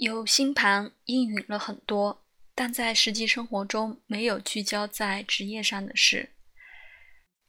[0.00, 6.30] 有星盘应允了很多，但在实际生活中没有聚焦在职业上的事。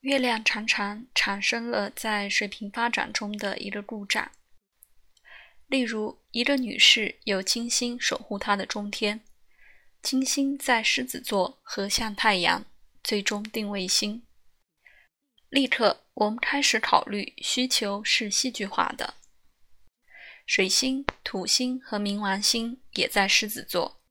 [0.02, 4.30] 月亮常常产生了在水平发展中的一个故障。
[5.68, 9.22] 例如，一个女士有金星守护她的中天，
[10.02, 12.66] 金星在狮子座和向太阳，
[13.02, 14.24] 最终定位星。
[15.48, 19.14] 立刻，我们开始考虑需求是戏剧化的。
[20.52, 24.02] 水星、土星和冥王星也在狮子座，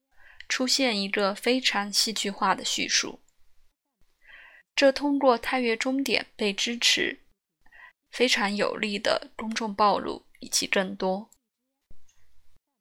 [0.48, 3.20] 出现一个非常戏剧化的叙述。
[4.74, 7.20] 这通过太月终点被支持，
[8.10, 11.28] 非常有力的公众暴露以及更多。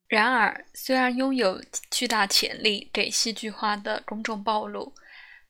[0.07, 4.95] 然而，虽然拥有巨大潜力给戏剧化的公众暴露，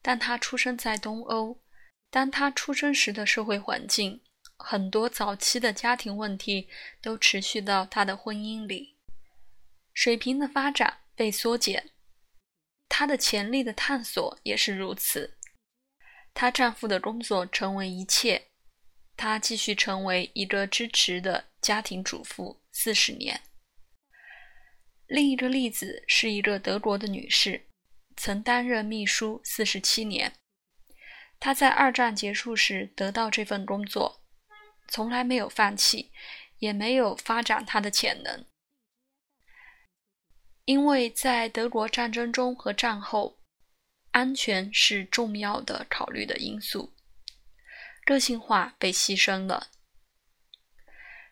[0.01, 1.61] 但他出生在东欧，
[2.09, 4.19] 当他出生时的社会环境。
[4.61, 6.69] 很多早期的家庭问题
[7.01, 8.97] 都持续到他的婚姻里，
[9.93, 11.89] 水平的发展被缩减，
[12.89, 15.37] 他的潜力的探索也是如此。
[16.33, 18.49] 她丈夫的工作成为一切，
[19.17, 23.41] 她继续成为一个支持的家庭主妇四十年。
[25.07, 27.65] 另一个例子是一个德国的女士，
[28.15, 30.33] 曾担任秘书四十七年，
[31.39, 34.18] 她在二战结束时得到这份工作。
[34.89, 36.11] 从来没有放弃，
[36.57, 38.45] 也没有发展他的潜能，
[40.65, 43.39] 因为在德国战争中和战后，
[44.11, 46.93] 安全是重要的考虑的因素，
[48.03, 49.69] 个性化被牺牲了。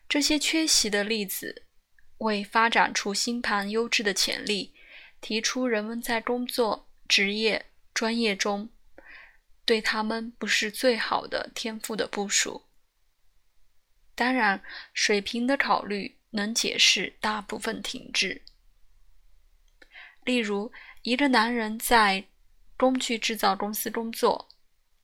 [0.08, 1.66] 这些缺席的例子，
[2.18, 4.72] 为发展出星盘优质的潜力，
[5.20, 8.70] 提出人们在工作、职业、专业中，
[9.64, 12.67] 对他们不是最好的天赋的部署。
[14.18, 14.60] 当然，
[14.92, 18.42] 水平的考虑能解释大部分停滞。
[20.24, 22.24] 例如，一个男人在
[22.76, 24.48] 工具制造公司工作，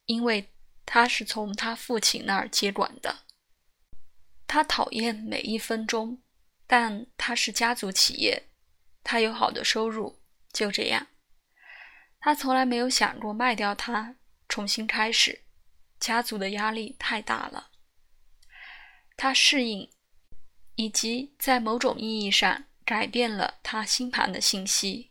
[0.06, 0.52] 因为
[0.84, 3.20] 他是从他父亲那儿接管的。
[4.48, 6.20] 他讨厌每一分钟，
[6.66, 8.48] 但他是家族企业，
[9.04, 10.18] 他有好的收入。
[10.52, 11.06] 就这样，
[12.18, 14.16] 他从来没有想过卖掉它，
[14.48, 15.42] 重新开始。
[16.00, 17.70] 家族的压力太大了。
[19.16, 19.90] 他适应，
[20.76, 25.10] 以及在某种意义上改变了他星盘的信息。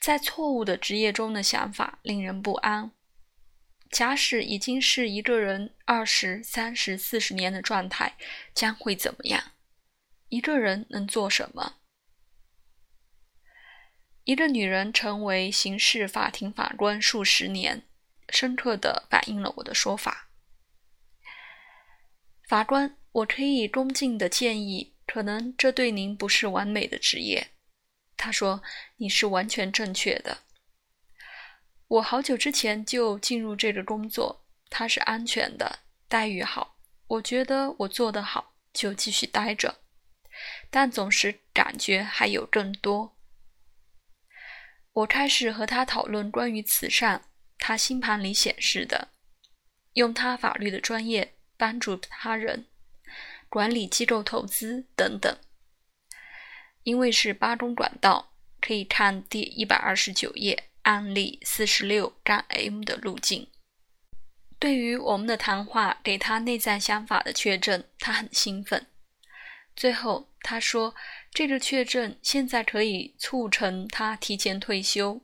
[0.00, 2.90] 在错误的职业中的想法令人不安。
[3.90, 8.16] 假使已经是一个人二十三十四十年的状态，
[8.54, 9.52] 将会怎么样？
[10.30, 11.76] 一个人能做什么？
[14.24, 17.86] 一个女人成为刑事法庭法官数十年，
[18.30, 20.30] 深刻的反映了我的说法。
[22.52, 27.52] 法官，我可以恭敬的建议，可能这对您不是完美的职业。
[28.14, 28.62] 他说
[29.00, 30.40] ：“你是完全正确的。
[31.88, 36.76] 我好久之前就进入这个工作，它是安全的，待遇好。
[37.06, 39.76] 我觉得我做得好，就继续待着。
[40.68, 43.16] 但总是感觉还有更多。
[44.92, 47.24] 我开始和他讨论关于慈善，
[47.56, 49.08] 他星盘里显示的，
[49.94, 52.66] 用他法律的专业。”帮助他人、
[53.48, 55.38] 管理机构投资等等。
[56.82, 63.46] 因为是八中管道，可以看第一百二十九页案例四十六杠 M 的路径。
[64.58, 68.88] 对于我们的谈话给他内在想法的确证，他很兴奋。
[69.76, 70.96] 最后他说，
[71.30, 75.20] 这个确证现在可以促成他提前退休，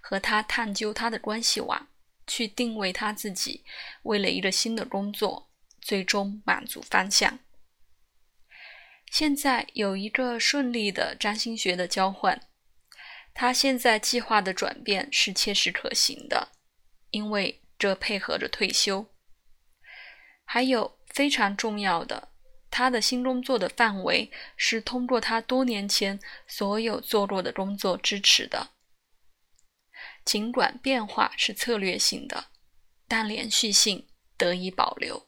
[0.00, 1.88] 和他探究他的关系网，
[2.26, 3.62] 去定位他自己，
[4.04, 5.45] 为了一个新的工作。
[5.86, 7.38] 最终满足方向。
[9.08, 12.48] 现在有一个顺利的占星学的交换，
[13.32, 16.48] 他现在计划的转变是切实可行的，
[17.10, 19.06] 因为这配合着退休。
[20.44, 22.30] 还有非常重要的，
[22.68, 26.18] 他的新工作的范围是通过他多年前
[26.48, 28.72] 所有做过的工作支持的。
[30.24, 32.46] 尽管变化是策略性的，
[33.06, 35.25] 但连续性得以保留。